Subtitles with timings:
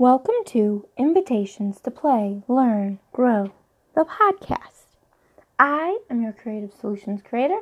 [0.00, 3.50] Welcome to Invitations to Play, Learn, Grow,
[3.96, 4.84] the podcast.
[5.58, 7.58] I am your creative solutions creator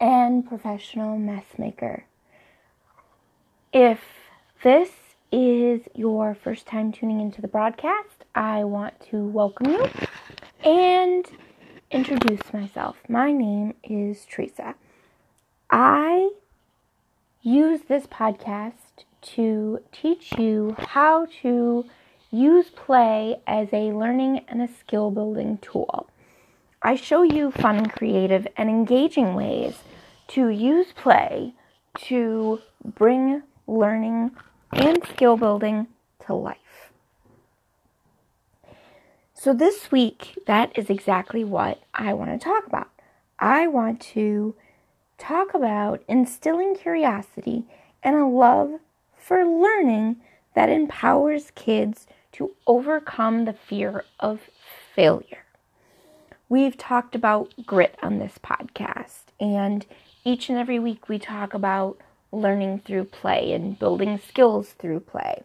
[0.00, 2.06] and professional mess maker.
[3.70, 4.00] If
[4.62, 4.92] this
[5.30, 9.90] is your first time tuning into the broadcast, I want to welcome you
[10.64, 11.26] and
[11.90, 12.96] introduce myself.
[13.10, 14.74] My name is Teresa.
[15.68, 16.30] I
[17.42, 18.87] use this podcast
[19.22, 21.84] to teach you how to
[22.30, 26.08] use play as a learning and a skill building tool.
[26.82, 29.78] I show you fun, creative, and engaging ways
[30.28, 31.54] to use play
[32.02, 34.30] to bring learning
[34.72, 35.88] and skill building
[36.26, 36.92] to life.
[39.34, 42.90] So, this week, that is exactly what I want to talk about.
[43.38, 44.54] I want to
[45.16, 47.64] talk about instilling curiosity
[48.02, 48.80] and a love
[49.28, 50.16] for learning
[50.54, 54.40] that empowers kids to overcome the fear of
[54.94, 55.44] failure.
[56.48, 59.84] We've talked about grit on this podcast, and
[60.24, 61.98] each and every week we talk about
[62.32, 65.42] learning through play and building skills through play.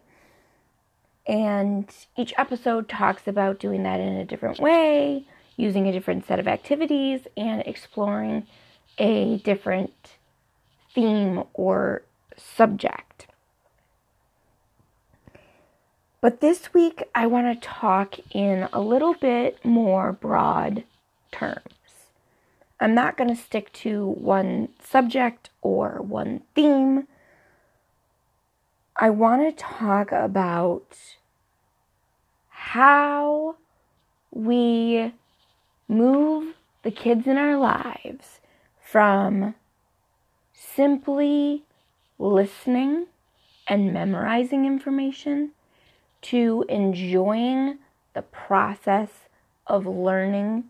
[1.26, 5.26] And each episode talks about doing that in a different way,
[5.58, 8.46] using a different set of activities, and exploring
[8.96, 10.14] a different
[10.94, 12.02] theme or
[12.34, 13.26] subject.
[16.24, 20.84] But this week, I want to talk in a little bit more broad
[21.30, 22.08] terms.
[22.80, 27.08] I'm not going to stick to one subject or one theme.
[28.96, 30.96] I want to talk about
[32.48, 33.56] how
[34.30, 35.12] we
[35.88, 38.40] move the kids in our lives
[38.80, 39.54] from
[40.54, 41.64] simply
[42.18, 43.08] listening
[43.68, 45.50] and memorizing information
[46.24, 47.78] to enjoying
[48.14, 49.08] the process
[49.66, 50.64] of learning,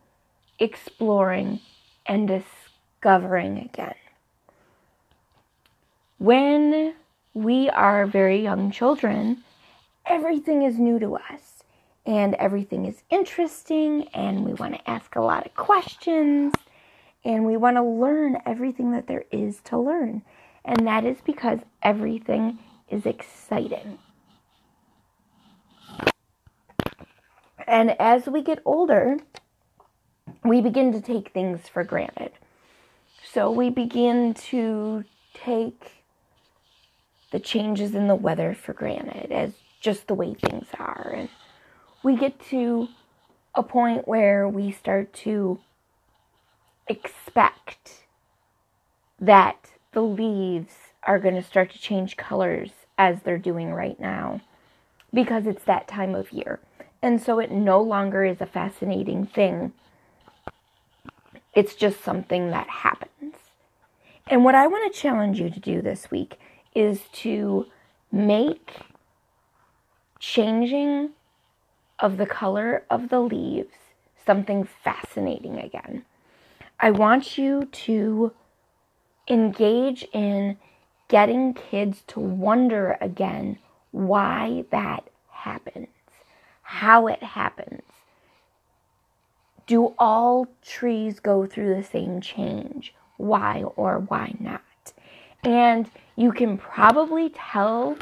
[0.58, 1.61] exploring,
[2.06, 3.95] and discovering again.
[6.18, 6.95] When
[7.34, 9.42] we are very young children,
[10.06, 11.64] everything is new to us
[12.06, 16.52] and everything is interesting, and we want to ask a lot of questions
[17.24, 20.23] and we want to learn everything that there is to learn.
[20.64, 22.58] And that is because everything
[22.90, 23.98] is exciting.
[27.67, 29.19] And as we get older,
[30.45, 32.33] we begin to take things for granted.
[33.33, 36.05] So we begin to take
[37.33, 41.13] the changes in the weather for granted as just the way things are.
[41.17, 41.29] And
[42.03, 42.89] we get to
[43.55, 45.58] a point where we start to
[46.86, 48.05] expect
[49.19, 54.41] that the leaves are going to start to change colors as they're doing right now
[55.13, 56.61] because it's that time of year.
[57.05, 59.75] And so it no longer is a fascinating thing.
[61.53, 63.35] It's just something that happens.
[64.27, 66.41] And what I want to challenge you to do this week
[66.75, 67.67] is to
[68.11, 68.77] make
[70.19, 71.11] changing
[71.98, 73.75] of the color of the leaves
[74.25, 76.07] something fascinating again.
[76.81, 78.33] I want you to
[79.29, 80.57] engage in
[81.09, 83.59] getting kids to wonder again
[83.91, 85.89] why that happens
[86.74, 87.83] how it happens.
[89.67, 92.92] Do all trees go through the same change?
[93.17, 94.61] Why or why not?
[95.45, 97.96] And you can probably tell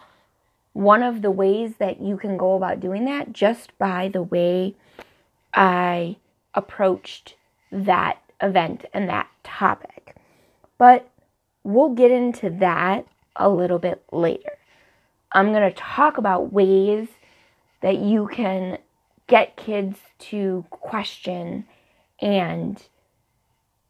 [0.73, 4.75] one of the ways that you can go about doing that just by the way
[5.53, 6.17] I
[6.55, 7.37] approached
[7.71, 10.17] that event and that topic.
[10.79, 11.11] But
[11.63, 13.07] we'll get into that
[13.37, 14.57] a little bit later.
[15.31, 17.09] I'm going to talk about ways
[17.83, 18.79] that you can
[19.27, 21.67] get kids to question
[22.21, 22.83] and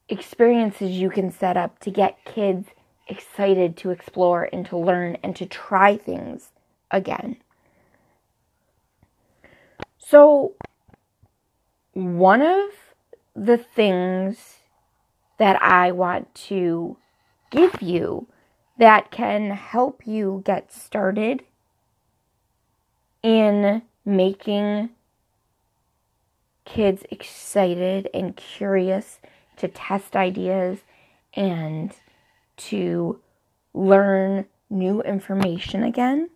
[0.08, 2.68] experiences you can set up to get kids
[3.08, 6.50] excited to explore and to learn and to try things
[6.90, 7.36] again.
[9.98, 10.54] So,
[11.92, 12.70] one of
[13.34, 14.58] the things
[15.38, 16.96] that I want to
[17.50, 18.28] give you
[18.78, 21.44] that can help you get started
[23.22, 24.90] in making
[26.64, 29.18] kids excited and curious
[29.56, 30.78] to test ideas
[31.34, 31.92] and
[32.56, 33.20] to
[33.74, 36.30] learn new information again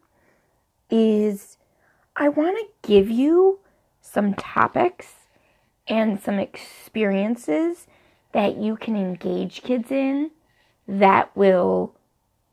[0.90, 1.56] is
[2.14, 3.60] I want to give you
[4.00, 5.12] some topics
[5.88, 7.86] and some experiences
[8.32, 10.30] that you can engage kids in
[10.86, 11.94] that will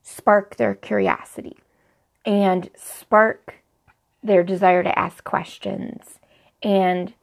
[0.01, 1.57] spark their curiosity
[2.25, 3.62] and spark
[4.23, 6.19] their desire to ask questions
[6.61, 7.13] and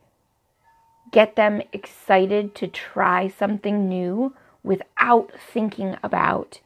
[1.10, 6.60] get them excited to try something new without thinking about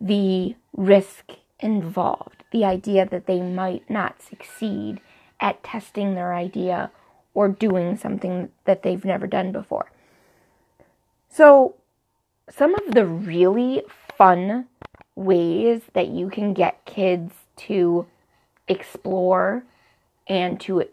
[0.00, 5.00] the risk involved, the idea that they might not succeed
[5.40, 6.90] at testing their idea
[7.34, 9.90] or doing something that they've never done before.
[11.30, 11.74] So,
[12.50, 13.82] some of the really
[14.16, 14.66] fun
[15.14, 18.06] ways that you can get kids to
[18.68, 19.64] explore
[20.26, 20.84] and to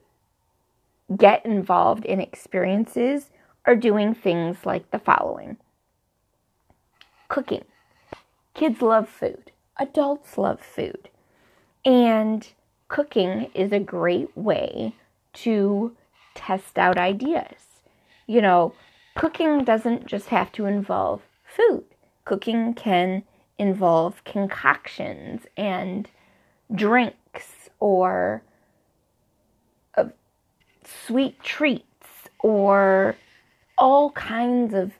[1.15, 3.29] get involved in experiences
[3.65, 5.57] are doing things like the following
[7.27, 7.65] cooking.
[8.53, 11.09] Kids love food, adults love food,
[11.83, 12.47] and
[12.87, 14.95] cooking is a great way
[15.33, 15.95] to
[16.33, 17.81] test out ideas.
[18.27, 18.73] You know,
[19.15, 21.85] cooking doesn't just have to involve food,
[22.23, 23.23] cooking can
[23.57, 26.09] involve concoctions and
[26.73, 27.17] drinks
[27.85, 28.41] or
[29.95, 30.05] uh,
[31.05, 31.83] sweet treats
[32.39, 33.15] or
[33.77, 34.93] all kinds of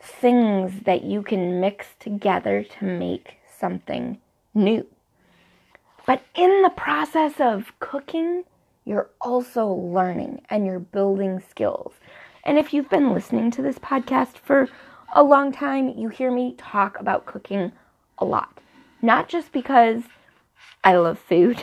[0.00, 4.16] things that you can mix together to make something
[4.54, 4.86] new.
[6.06, 8.44] But in the process of cooking,
[8.86, 11.92] you're also learning and you're building skills.
[12.44, 14.66] And if you've been listening to this podcast for
[15.14, 17.72] a long time, you hear me talk about cooking
[18.16, 18.62] a lot.
[19.02, 20.04] Not just because
[20.82, 21.62] I love food,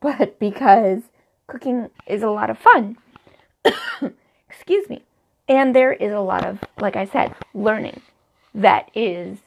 [0.00, 1.02] but because
[1.46, 2.96] cooking is a lot of fun.
[4.50, 5.04] Excuse me.
[5.48, 8.02] And there is a lot of, like I said, learning
[8.54, 9.38] that is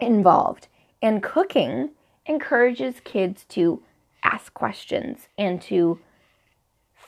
[0.00, 0.68] involved.
[1.02, 1.90] And cooking
[2.26, 3.82] encourages kids to
[4.22, 5.98] ask questions and to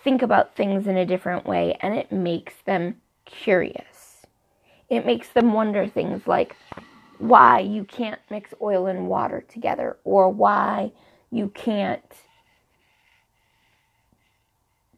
[0.02, 4.26] think about things in a different way, and it makes them curious.
[4.88, 6.56] It makes them wonder things like
[7.18, 10.92] why you can't mix oil and water together, or why
[11.30, 12.02] you can't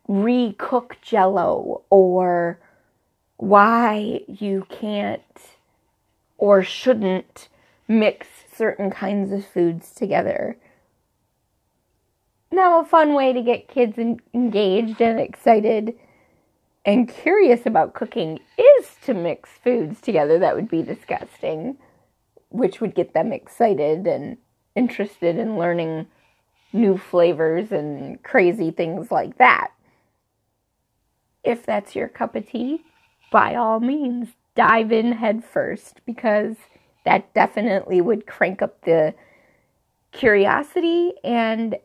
[0.08, 2.58] recook jello, or
[3.36, 5.22] why you can't
[6.38, 7.48] or shouldn't
[7.88, 10.56] mix certain kinds of foods together.
[12.50, 15.94] Now, a fun way to get kids engaged and excited
[16.84, 20.38] and curious about cooking is to mix foods together.
[20.38, 21.76] That would be disgusting,
[22.50, 24.36] which would get them excited and
[24.74, 26.06] interested in learning
[26.72, 29.72] new flavors and crazy things like that.
[31.44, 32.82] If that's your cup of tea,
[33.30, 36.56] by all means, dive in head first because
[37.04, 39.14] that definitely would crank up the
[40.12, 41.76] curiosity and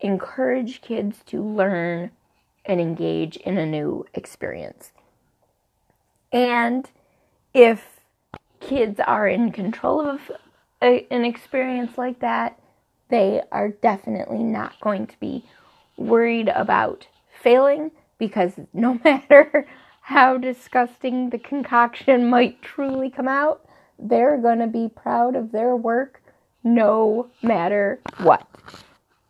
[0.00, 2.10] encourage kids to learn
[2.64, 4.92] and engage in a new experience.
[6.32, 6.88] And
[7.52, 8.00] if
[8.60, 10.30] kids are in control of
[10.80, 12.58] a, an experience like that,
[13.12, 15.44] they are definitely not going to be
[15.98, 17.06] worried about
[17.42, 19.66] failing because no matter
[20.00, 23.64] how disgusting the concoction might truly come out,
[23.98, 26.22] they're going to be proud of their work
[26.64, 28.46] no matter what.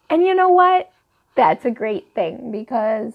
[0.09, 0.93] And you know what?
[1.35, 3.15] That's a great thing because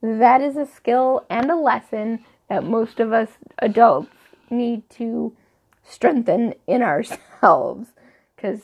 [0.00, 3.28] that is a skill and a lesson that most of us
[3.58, 4.08] adults
[4.48, 5.36] need to
[5.84, 7.88] strengthen in ourselves
[8.34, 8.62] because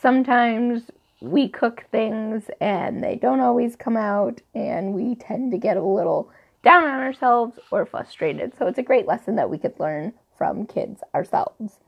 [0.00, 0.90] sometimes
[1.20, 5.82] we cook things and they don't always come out and we tend to get a
[5.82, 6.30] little
[6.62, 8.52] down on ourselves or frustrated.
[8.56, 11.78] So it's a great lesson that we could learn from kids ourselves.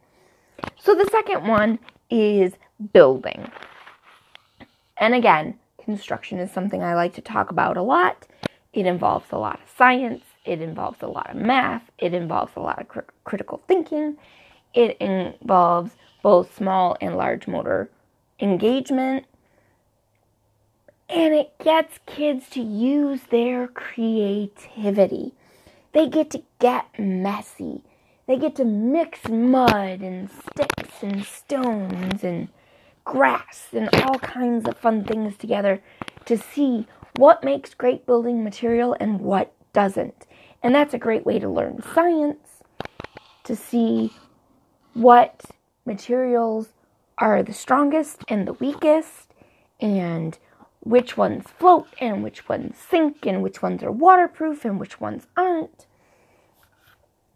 [0.78, 1.78] So the second one
[2.10, 2.54] is
[2.92, 3.50] building.
[4.96, 8.26] And again, construction is something I like to talk about a lot.
[8.72, 12.60] It involves a lot of science, it involves a lot of math, it involves a
[12.60, 14.16] lot of cr- critical thinking,
[14.74, 15.92] it involves
[16.22, 17.90] both small and large motor
[18.40, 19.26] engagement,
[21.08, 25.34] and it gets kids to use their creativity.
[25.92, 27.82] They get to get messy.
[28.26, 32.48] They get to mix mud and sticks and stones and
[33.04, 35.82] grass and all kinds of fun things together
[36.26, 40.26] to see what makes great building material and what doesn't.
[40.62, 42.62] And that's a great way to learn science,
[43.44, 44.12] to see
[44.94, 45.40] what
[45.84, 46.68] materials
[47.20, 49.32] are the strongest and the weakest,
[49.80, 50.38] and
[50.80, 55.26] which ones float and which ones sink and which ones are waterproof and which ones
[55.36, 55.86] aren't.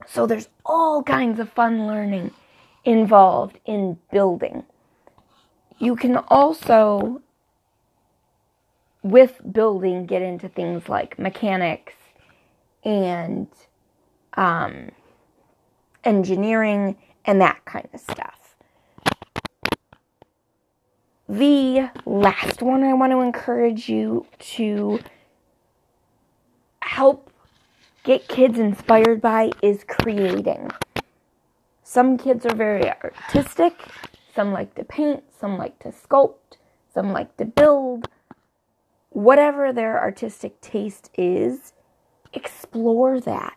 [0.06, 2.32] So there's all kinds of fun learning
[2.84, 4.64] involved in building.
[5.78, 7.22] You can also,
[9.02, 11.94] with building, get into things like mechanics
[12.84, 13.48] and
[14.34, 14.90] um,
[16.04, 18.43] engineering and that kind of stuff.
[21.28, 25.00] The last one I want to encourage you to
[26.80, 27.30] help
[28.02, 30.70] get kids inspired by is creating.
[31.82, 33.74] Some kids are very artistic,
[34.34, 36.58] some like to paint, some like to sculpt,
[36.92, 38.08] some like to build.
[39.10, 41.72] Whatever their artistic taste is,
[42.32, 43.56] explore that.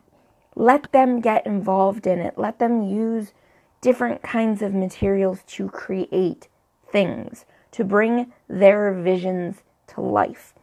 [0.55, 2.37] Let them get involved in it.
[2.37, 3.33] Let them use
[3.81, 6.47] different kinds of materials to create
[6.91, 7.45] things,
[7.77, 10.55] to bring their visions to life.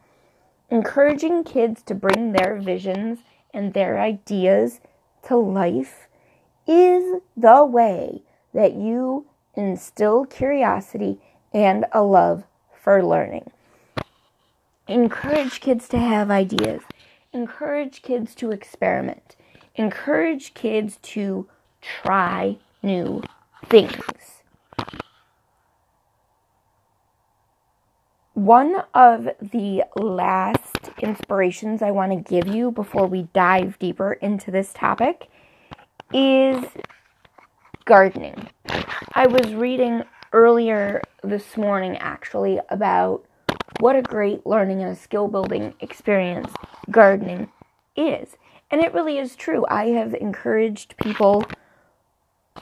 [0.69, 3.19] Encouraging kids to bring their visions
[3.53, 4.81] and their ideas
[5.25, 6.09] to life
[6.67, 8.21] is the way
[8.53, 11.17] that you instill curiosity
[11.53, 12.43] and a love
[12.83, 13.49] for learning.
[14.89, 16.81] Encourage kids to have ideas.
[17.31, 19.37] Encourage kids to experiment.
[19.75, 21.47] Encourage kids to
[21.81, 23.23] try new
[23.69, 24.34] things.
[28.35, 34.51] One of the last inspirations I want to give you before we dive deeper into
[34.51, 35.29] this topic
[36.13, 36.65] is
[37.85, 38.49] gardening.
[39.13, 43.23] I was reading earlier this morning actually about
[43.79, 46.51] what a great learning and a skill building experience
[46.91, 47.49] gardening
[47.95, 48.35] is.
[48.69, 49.65] And it really is true.
[49.69, 51.45] I have encouraged people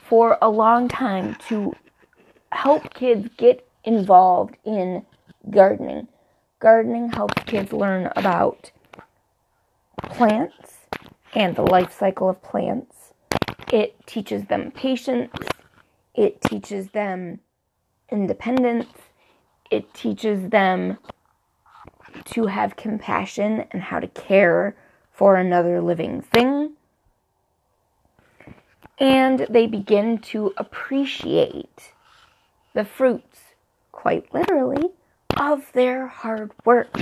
[0.00, 1.72] for a long time to
[2.52, 5.04] help kids get involved in
[5.50, 6.08] gardening.
[6.60, 8.70] Gardening helps kids learn about
[10.02, 10.78] plants
[11.34, 13.12] and the life cycle of plants.
[13.72, 15.34] It teaches them patience.
[16.14, 17.40] It teaches them
[18.10, 18.88] independence.
[19.70, 20.98] It teaches them
[22.26, 24.76] to have compassion and how to care
[25.12, 26.72] for another living thing.
[28.98, 31.92] And they begin to appreciate
[32.74, 33.40] the fruits,
[33.90, 34.90] quite literally,
[35.36, 36.94] of their hard work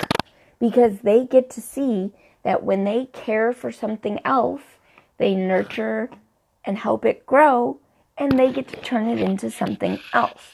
[0.59, 2.13] because they get to see
[2.43, 4.63] that when they care for something else,
[5.19, 6.11] they nurture
[6.65, 7.79] and help it grow
[8.17, 10.53] and they get to turn it into something else.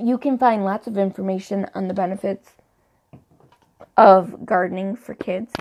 [0.00, 2.50] You can find lots of information on the benefits
[3.96, 5.52] of gardening for kids.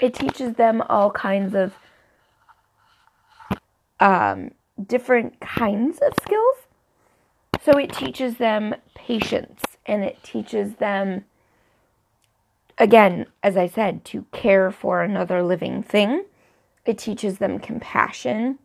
[0.00, 1.74] It teaches them all kinds of
[4.00, 4.50] um,
[4.86, 6.56] different kinds of skills
[7.62, 11.24] so it teaches them patience and it teaches them,
[12.78, 16.24] again, as I said, to care for another living thing.
[16.86, 18.58] It teaches them compassion.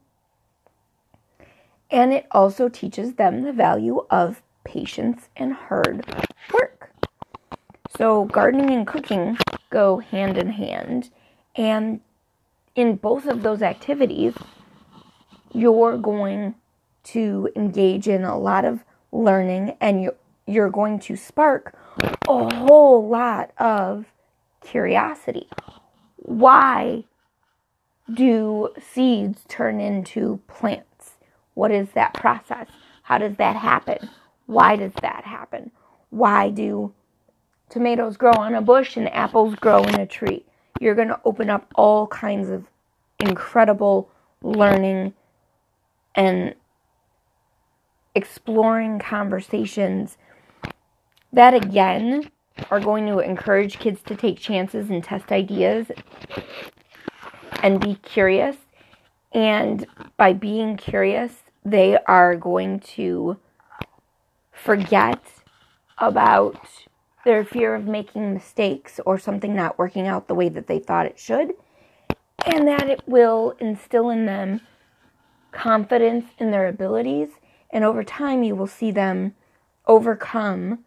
[1.91, 6.05] And it also teaches them the value of patience and hard
[6.53, 6.91] work.
[7.97, 9.37] So, gardening and cooking
[9.69, 11.09] go hand in hand.
[11.55, 12.01] And
[12.75, 14.33] in both of those activities,
[15.53, 16.55] you're going
[17.05, 21.77] to engage in a lot of learning and you, you're going to spark
[22.27, 24.05] a whole lot of
[24.61, 25.47] curiosity.
[26.17, 27.05] Why
[28.11, 31.13] do seeds turn into plants?
[31.53, 32.67] What is that process?
[33.03, 34.09] How does that happen?
[34.45, 35.71] Why does that happen?
[36.09, 36.93] Why do
[37.69, 40.45] tomatoes grow on a bush and apples grow in a tree?
[40.79, 42.65] You're going to open up all kinds of
[43.19, 44.09] incredible
[44.41, 45.13] learning
[46.15, 46.55] and
[48.15, 50.17] exploring conversations
[51.31, 52.31] that again
[52.71, 55.91] are going to encourage kids to take chances and test ideas
[57.61, 58.55] and be curious.
[59.33, 63.37] And by being curious, they are going to
[64.53, 65.21] forget
[65.97, 66.57] about
[67.25, 71.05] their fear of making mistakes or something not working out the way that they thought
[71.05, 71.53] it should.
[72.45, 74.61] And that it will instill in them
[75.51, 77.29] confidence in their abilities
[77.75, 79.35] and over time, you will see them
[79.85, 80.79] overcome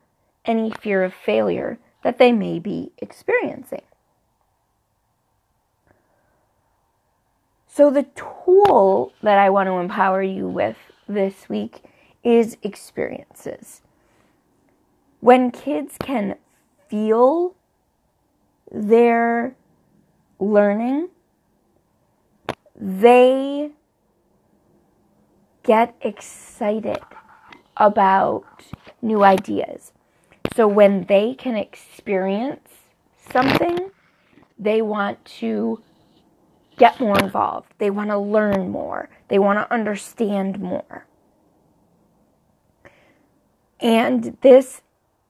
[0.46, 3.82] any fear of failure that they may be experiencing.
[7.66, 11.82] So, the tool that I want to empower you with this week
[12.24, 13.82] is experiences.
[15.20, 16.36] When kids can
[16.88, 17.54] feel
[18.72, 19.54] their
[20.38, 21.10] learning,
[22.74, 23.72] they
[25.68, 27.02] get excited
[27.76, 28.42] about
[29.02, 29.92] new ideas.
[30.56, 32.70] So when they can experience
[33.30, 33.90] something,
[34.58, 35.82] they want to
[36.78, 37.74] get more involved.
[37.76, 39.10] They want to learn more.
[39.28, 41.06] They want to understand more.
[43.78, 44.80] And this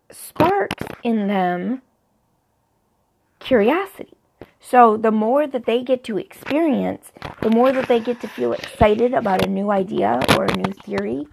[0.08, 1.82] sparks in them
[3.40, 4.17] curiosity.
[4.60, 8.52] So the more that they get to experience, the more that they get to feel
[8.52, 11.26] excited about a new idea or a new theory,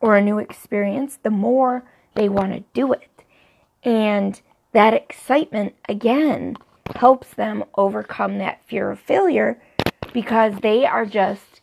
[0.00, 1.84] or a new experience, the more
[2.14, 3.10] they want to do it.
[3.82, 4.40] And
[4.72, 6.56] that excitement, again,
[6.94, 9.60] helps them overcome that fear of failure
[10.12, 11.60] because they are just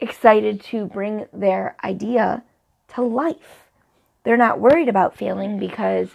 [0.00, 2.42] excited to bring their idea
[2.94, 3.70] to life.
[4.24, 6.08] They're not worried about failing because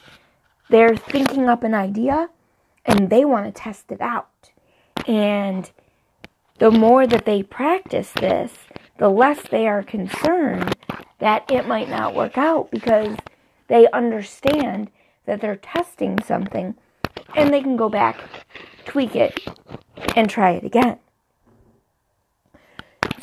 [0.70, 2.30] they're thinking up an idea
[2.86, 4.52] and they want to test it out.
[5.08, 5.70] And
[6.60, 8.54] the more that they practice this,
[8.98, 10.76] the less they are concerned
[11.20, 13.18] that it might not work out because
[13.68, 14.90] they understand
[15.26, 16.76] that they're testing something
[17.36, 18.20] and they can go back,
[18.86, 19.40] tweak it,
[20.16, 20.98] and try it again.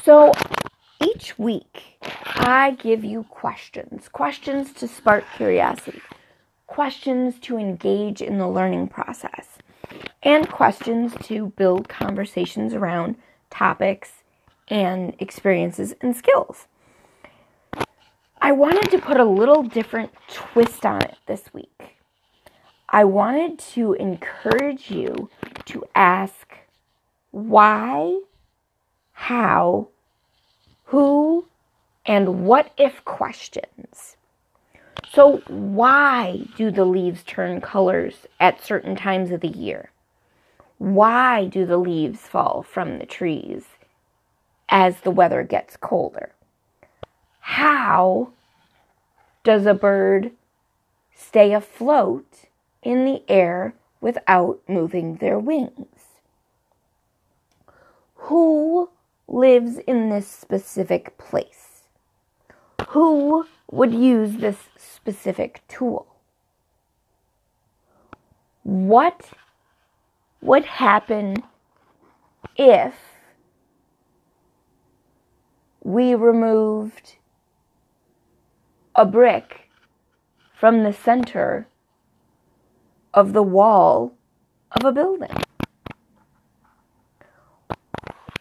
[0.04, 0.32] So
[1.02, 6.00] each week, I give you questions questions to spark curiosity,
[6.76, 9.56] questions to engage in the learning process,
[10.22, 13.16] and questions to build conversations around
[13.48, 14.22] topics
[14.68, 16.66] and experiences and skills.
[18.42, 21.96] I wanted to put a little different twist on it this week.
[22.90, 25.30] I wanted to encourage you
[25.64, 26.58] to ask
[27.30, 28.20] why,
[29.12, 29.88] how,
[30.84, 31.46] who,
[32.04, 34.15] and what if questions.
[35.12, 39.90] So, why do the leaves turn colors at certain times of the year?
[40.78, 43.64] Why do the leaves fall from the trees
[44.68, 46.32] as the weather gets colder?
[47.40, 48.30] How
[49.42, 50.32] does a bird
[51.14, 52.46] stay afloat
[52.82, 56.20] in the air without moving their wings?
[58.16, 58.90] Who
[59.28, 61.84] lives in this specific place?
[62.88, 64.68] Who would use this
[65.06, 66.04] specific tool?
[68.64, 69.30] What
[70.40, 71.44] would happen
[72.56, 72.94] if
[75.84, 77.14] we removed
[78.96, 79.70] a brick
[80.52, 81.68] from the center
[83.14, 84.12] of the wall
[84.72, 85.36] of a building?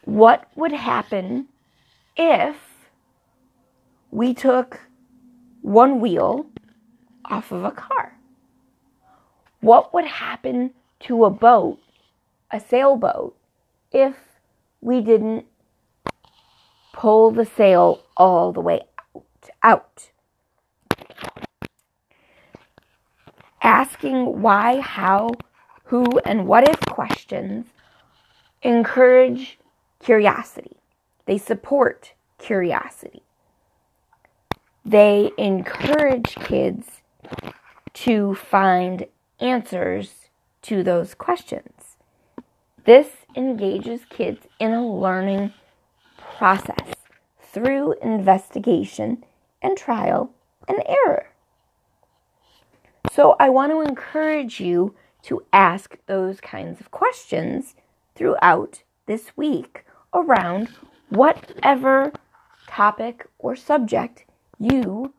[0.06, 1.48] What would happen
[2.18, 2.56] if
[4.10, 4.80] we took
[5.62, 6.48] one wheel
[7.30, 8.18] off of a car?
[9.62, 11.80] What would happen to a boat
[12.52, 13.36] a sailboat
[13.92, 14.16] if
[14.82, 15.46] we didn't
[16.94, 18.82] pull the sail all the way
[19.14, 19.50] out.
[19.62, 20.10] out.
[23.62, 25.32] Asking why, how,
[25.86, 27.66] who, and what if questions
[28.62, 29.58] encourage
[30.00, 30.78] curiosity.
[31.26, 33.24] They support curiosity.
[34.86, 37.02] They encourage kids
[37.94, 39.08] to find
[39.40, 40.30] answers
[40.64, 41.98] to those questions.
[42.86, 45.54] This engages kids in a learning
[46.18, 46.94] process
[47.40, 49.24] through investigation
[49.62, 50.32] and trial
[50.68, 51.28] and error.
[53.12, 57.76] So I want to encourage you to ask those kinds of questions
[58.14, 60.70] throughout this week around
[61.10, 62.12] whatever
[62.68, 64.26] topic or subject
[64.60, 65.14] you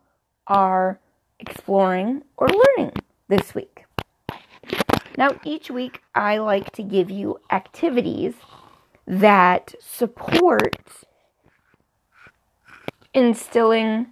[0.47, 0.99] are
[1.39, 2.93] exploring or learning
[3.27, 3.85] this week.
[5.17, 8.35] Now, each week I like to give you activities
[9.07, 10.75] that support
[13.13, 14.07] instilling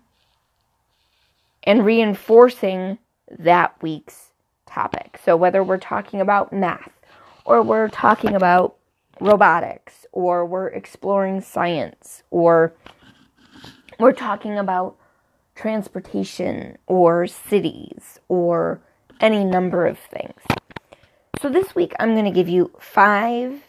[1.64, 2.98] and reinforcing
[3.30, 4.32] that week's
[4.66, 5.20] topic.
[5.24, 6.92] So, whether we're talking about math,
[7.46, 8.76] or we're talking about
[9.20, 12.74] robotics, or we're exploring science, or
[14.00, 14.98] we're talking about
[15.56, 18.82] transportation, or cities, or
[19.20, 20.42] any number of things.
[21.42, 23.62] So this week I'm going to give you five.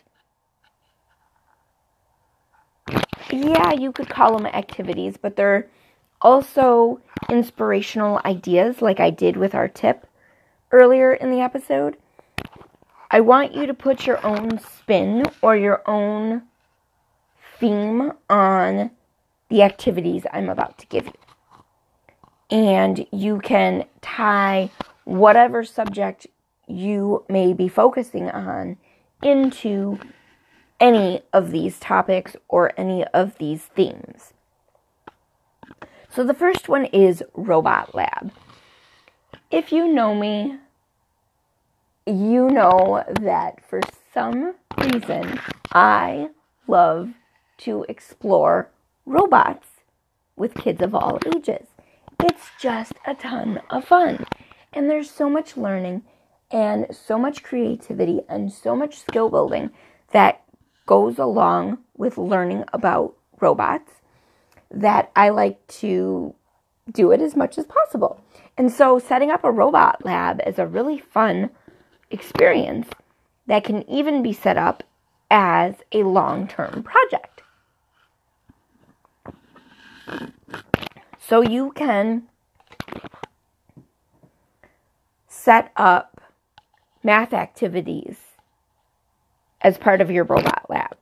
[3.31, 5.69] Yeah, you could call them activities, but they're
[6.21, 10.07] also inspirational ideas, like I did with our tip
[10.71, 11.97] earlier in the episode.
[13.11, 16.43] I want you to put your own spin or your own
[17.59, 18.91] theme on
[19.49, 21.26] the activities I'm about to give you.
[22.51, 24.71] And you can tie
[25.05, 26.27] whatever subject
[26.67, 28.77] you may be focusing on
[29.23, 29.99] into
[30.79, 34.33] any of these topics or any of these themes.
[36.11, 38.33] So the first one is Robot Lab.
[39.51, 40.57] If you know me,
[42.07, 43.81] you know that for
[44.15, 45.41] some reason
[45.73, 46.31] I
[46.67, 47.13] love
[47.59, 48.71] to explore
[49.05, 49.69] robots
[50.37, 51.67] with kids of all ages.
[52.21, 54.25] It's just a ton of fun.
[54.73, 56.03] And there's so much learning
[56.51, 59.71] and so much creativity and so much skill building
[60.13, 60.43] that
[60.87, 63.93] goes along with learning about robots
[64.71, 66.35] that I like to
[66.93, 68.21] do it as much as possible.
[68.57, 71.51] And so, setting up a robot lab is a really fun
[72.11, 72.89] experience
[73.47, 74.83] that can even be set up
[75.31, 77.43] as a long term project.
[81.29, 82.25] So, you can
[85.27, 86.21] set up
[87.03, 88.17] math activities
[89.61, 90.97] as part of your robot lab.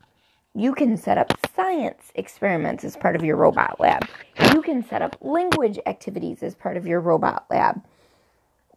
[0.54, 4.08] You can set up science experiments as part of your robot lab.
[4.52, 7.82] You can set up language activities as part of your robot lab.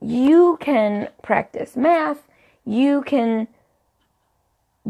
[0.02, 2.28] You can practice math.
[2.66, 3.48] You can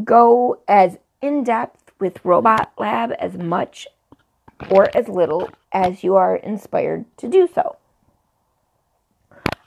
[0.04, 3.88] go as in depth with Robot Lab as much
[4.70, 7.76] or as little as you are inspired to do so.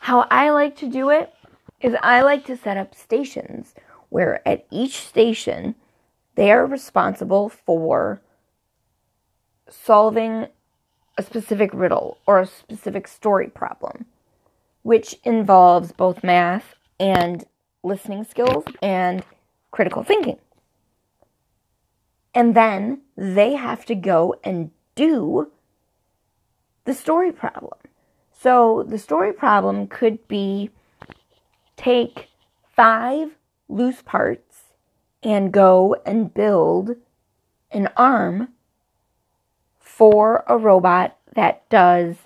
[0.01, 1.33] How I like to do it
[1.81, 3.77] is I like to set up stations
[4.09, 5.77] where at each station
[6.35, 8.20] they are responsible for
[9.68, 10.49] solving
[11.16, 14.05] a specific riddle or a specific story problem,
[14.83, 17.44] which involves both math and
[17.85, 19.23] listening skills and
[19.70, 20.40] critical thinking.
[22.35, 25.53] And then they have to go and do
[26.85, 27.79] the story problem.
[28.33, 30.71] So the story problem could be
[31.77, 32.29] take
[32.75, 33.31] five
[33.69, 34.64] loose parts
[35.23, 36.97] and go and build
[37.71, 38.49] an arm
[39.79, 42.16] for a robot that does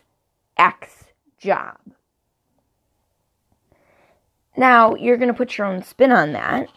[0.57, 1.05] X
[1.38, 1.77] job.
[4.57, 6.69] Now, you're going to put your own spin on that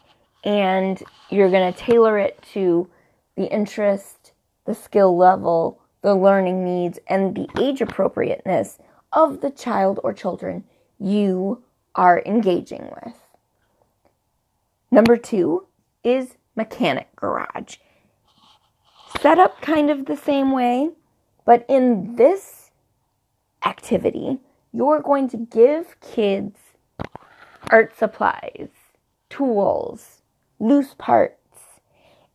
[0.43, 2.89] and you're going to tailor it to
[3.35, 4.33] the interest,
[4.65, 8.79] the skill level, the learning needs, and the age appropriateness
[9.11, 10.63] of the child or children
[10.99, 11.63] you
[11.95, 13.15] are engaging with.
[14.91, 15.67] Number two
[16.03, 17.77] is Mechanic Garage.
[19.19, 20.91] Set up kind of the same way,
[21.45, 22.71] but in this
[23.65, 24.39] activity,
[24.71, 26.57] you're going to give kids
[27.69, 28.69] art supplies,
[29.29, 30.21] tools,
[30.59, 31.36] loose parts,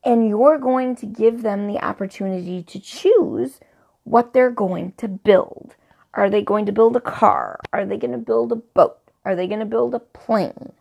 [0.05, 3.61] and you're going to give them the opportunity to choose
[4.05, 5.77] what they're going to build.
[6.15, 7.61] Are they going to build a car?
[7.73, 8.99] Are they going to build a boat?
[9.25, 10.73] Are they going to build a plane?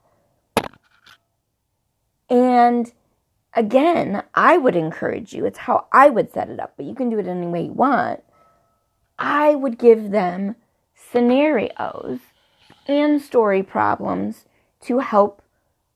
[2.29, 2.91] And
[3.53, 7.09] again, I would encourage you, it's how I would set it up, but you can
[7.09, 8.23] do it any way you want.
[9.19, 10.55] I would give them
[10.95, 12.19] scenarios
[12.87, 14.45] and story problems
[14.81, 15.41] to help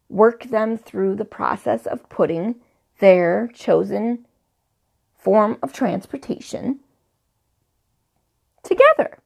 [0.10, 2.56] work them through the process of putting
[3.00, 4.26] their chosen
[5.18, 6.80] form of transportation
[8.64, 9.18] together.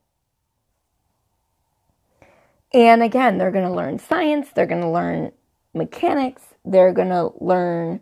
[2.72, 5.32] And again, they're going to learn science, they're going to learn
[5.74, 8.00] mechanics, they're going to learn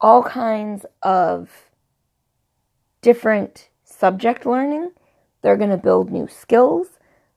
[0.00, 1.50] all kinds of
[3.00, 4.90] different subject learning.
[5.42, 6.88] They're going to build new skills.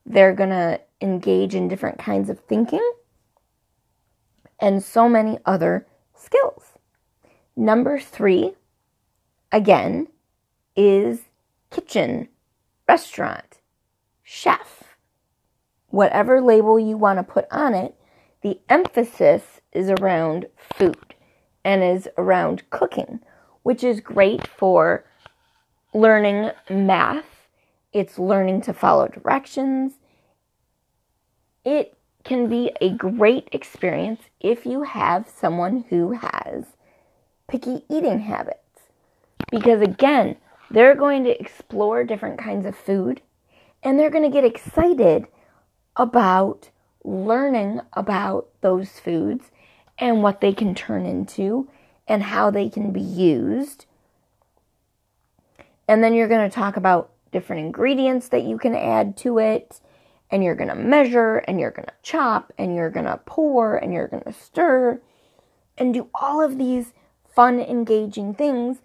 [0.05, 2.91] They're going to engage in different kinds of thinking
[4.59, 6.76] and so many other skills.
[7.57, 8.53] Number three,
[9.51, 10.07] again,
[10.77, 11.23] is
[11.69, 12.29] kitchen,
[12.87, 13.59] restaurant,
[14.23, 14.77] chef
[15.89, 17.95] whatever label you want to put on it,
[18.41, 21.15] the emphasis is around food
[21.63, 23.19] and is around cooking,
[23.63, 25.05] which is great for
[25.93, 27.25] learning math.
[27.93, 29.93] It's learning to follow directions.
[31.65, 36.65] It can be a great experience if you have someone who has
[37.47, 38.59] picky eating habits.
[39.49, 40.35] Because again,
[40.69, 43.21] they're going to explore different kinds of food
[43.83, 45.27] and they're going to get excited
[45.95, 46.69] about
[47.03, 49.45] learning about those foods
[49.97, 51.69] and what they can turn into
[52.07, 53.85] and how they can be used.
[55.87, 59.79] And then you're going to talk about different ingredients that you can add to it.
[60.29, 63.77] And you're going to measure and you're going to chop and you're going to pour
[63.77, 65.01] and you're going to stir
[65.77, 66.91] and do all of these
[67.37, 68.79] fun, engaging things.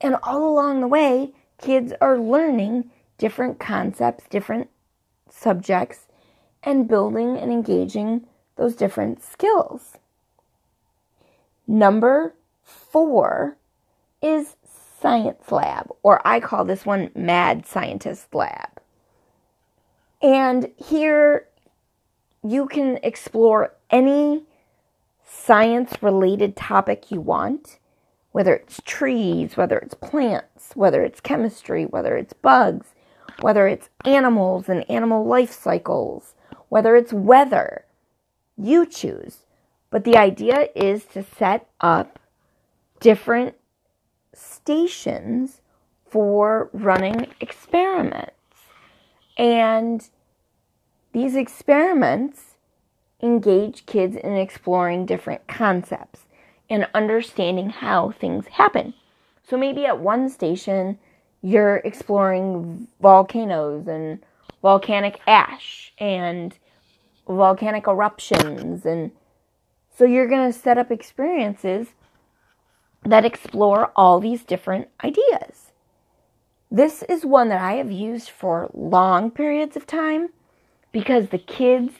[0.00, 4.70] And all along the way, kids are learning different concepts, different
[5.28, 6.06] subjects,
[6.62, 9.98] and building and engaging those different skills.
[11.66, 13.58] Number four
[14.22, 14.56] is
[15.00, 18.80] Science Lab, or I call this one Mad Scientist Lab.
[20.22, 21.46] And here
[22.42, 24.44] you can explore any
[25.26, 27.78] science related topic you want,
[28.32, 32.94] whether it's trees, whether it's plants, whether it's chemistry, whether it's bugs,
[33.40, 36.34] whether it's animals and animal life cycles,
[36.68, 37.84] whether it's weather,
[38.56, 39.44] you choose.
[39.90, 42.18] But the idea is to set up
[43.00, 43.54] different
[44.34, 45.60] stations
[46.08, 48.32] for running experiments.
[49.36, 50.08] And
[51.12, 52.56] these experiments
[53.22, 56.24] engage kids in exploring different concepts
[56.70, 58.94] and understanding how things happen.
[59.48, 60.98] So maybe at one station,
[61.42, 64.18] you're exploring volcanoes and
[64.62, 66.56] volcanic ash and
[67.26, 68.84] volcanic eruptions.
[68.84, 69.12] And
[69.96, 71.88] so you're going to set up experiences
[73.04, 75.72] that explore all these different ideas.
[76.70, 80.28] This is one that I have used for long periods of time
[80.92, 81.94] because the kids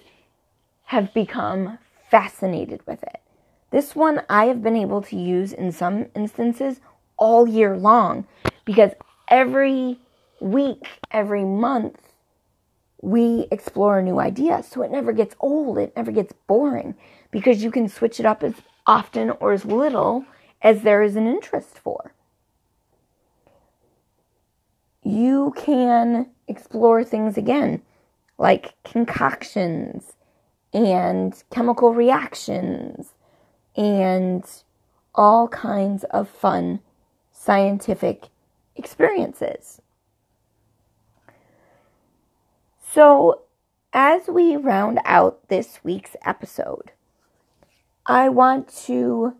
[0.85, 1.79] have become
[2.11, 3.21] fascinated with it.
[3.71, 6.81] This one I have been able to use in some instances
[7.17, 8.27] all year long
[8.65, 8.93] because
[9.29, 9.99] every
[10.41, 12.01] week, every month,
[13.03, 14.63] we explore a new idea.
[14.63, 16.95] So it never gets old, it never gets boring
[17.31, 18.55] because you can switch it up as
[18.87, 20.25] often or as little
[20.63, 22.15] as there is an interest for.
[25.03, 27.83] You can explore things again,
[28.39, 30.15] like concoctions
[30.73, 33.13] and chemical reactions
[33.79, 34.45] and
[35.15, 36.81] all kinds of fun
[37.33, 38.27] scientific
[38.75, 39.81] experiences.
[42.93, 43.43] So,
[43.93, 46.91] as we round out this week's episode,
[48.05, 49.35] I want to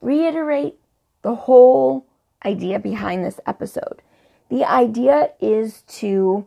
[0.00, 0.76] reiterate
[1.22, 2.04] the whole
[2.44, 4.02] idea behind this episode.
[4.50, 6.46] The idea is to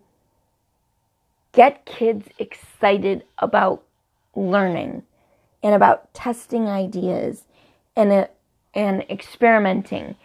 [1.54, 3.82] get kids excited about
[4.36, 5.04] learning
[5.66, 7.46] and about testing ideas
[7.96, 8.28] and uh,
[8.76, 10.16] and experimenting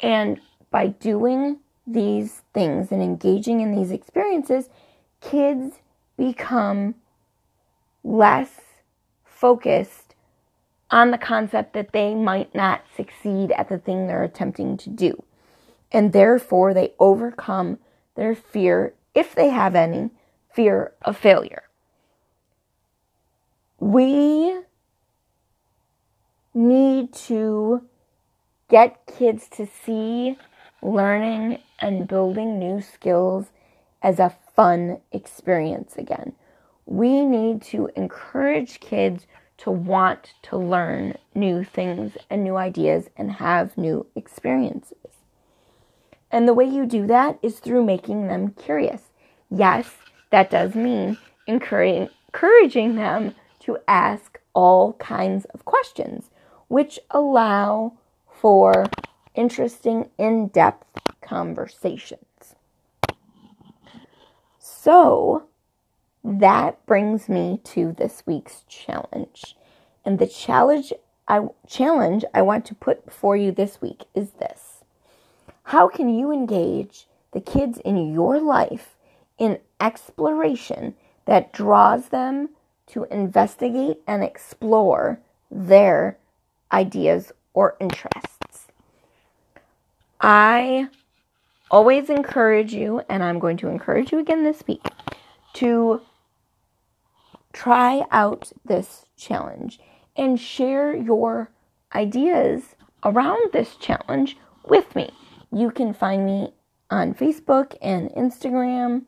[0.00, 0.38] and
[0.70, 4.68] by doing these things and engaging in these experiences
[5.22, 5.76] kids
[6.18, 6.94] become
[8.04, 8.60] less
[9.24, 10.14] focused
[10.90, 15.22] on the concept that they might not succeed at the thing they're attempting to do.
[15.90, 17.78] And therefore, they overcome
[18.14, 20.10] their fear, if they have any,
[20.52, 21.62] fear of failure.
[23.80, 24.60] We
[26.54, 27.82] need to
[28.68, 30.36] get kids to see
[30.82, 33.46] learning and building new skills
[34.02, 36.32] as a fun experience again.
[36.86, 39.26] We need to encourage kids
[39.58, 44.98] to want to learn new things and new ideas and have new experiences.
[46.30, 49.10] And the way you do that is through making them curious.
[49.50, 49.90] Yes,
[50.30, 56.30] that does mean encouraging them to ask all kinds of questions,
[56.72, 57.92] which allow
[58.26, 58.86] for
[59.34, 60.86] interesting, in depth
[61.20, 62.54] conversations.
[64.58, 65.44] So
[66.24, 69.54] that brings me to this week's challenge.
[70.02, 70.94] And the challenge
[71.28, 74.82] I challenge I want to put before you this week is this.
[75.64, 78.96] How can you engage the kids in your life
[79.36, 80.94] in exploration
[81.26, 82.48] that draws them
[82.86, 86.16] to investigate and explore their
[86.72, 88.68] ideas or interests?
[90.20, 90.88] I
[91.70, 94.86] always encourage you, and I'm going to encourage you again this week,
[95.54, 96.00] to
[97.52, 99.80] try out this challenge
[100.16, 101.50] and share your
[101.94, 105.10] ideas around this challenge with me.
[105.50, 106.52] You can find me
[106.90, 109.02] on Facebook and Instagram,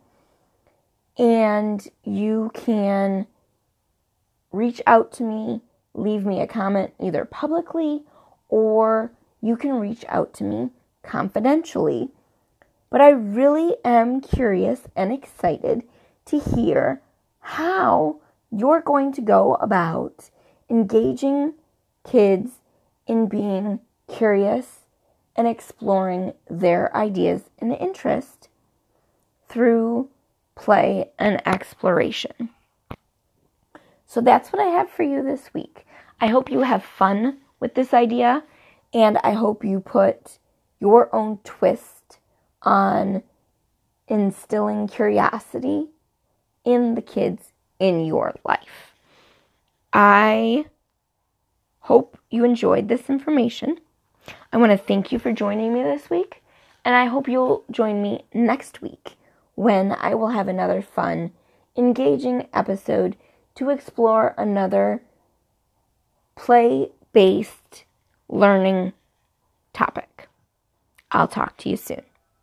[1.17, 3.27] and you can
[4.53, 5.61] reach out to me,
[5.95, 8.03] leave me a comment either publicly
[8.49, 10.71] or you can reach out to me
[11.03, 12.11] confidentially
[12.95, 15.83] but I really am curious and excited
[16.27, 17.03] to hear
[17.41, 18.21] how
[18.53, 20.31] you're going to go about
[20.71, 21.55] engaging
[22.09, 22.61] kids
[23.09, 24.83] in being curious
[25.35, 28.49] and exploring their ideas and interest
[29.49, 30.09] through
[30.55, 32.51] play and exploration.
[34.15, 35.85] So that's what I have for you this week.
[36.21, 38.45] I hope you have fun with this idea
[38.93, 40.39] and I hope you put
[40.79, 42.21] your own twist
[42.63, 43.25] on
[44.07, 45.89] instilling curiosity
[46.65, 48.95] in the kids in your life.
[49.93, 50.67] I
[51.81, 53.79] hope you enjoyed this information.
[54.53, 56.41] I want to thank you for joining me this week,
[56.85, 59.17] and I hope you'll join me next week
[59.57, 61.33] when I will have another fun,
[61.77, 63.17] engaging episode
[63.55, 65.03] to explore another
[66.37, 67.85] play based
[68.29, 68.93] learning
[69.73, 70.29] topic.
[71.11, 72.03] I'll talk to you soon.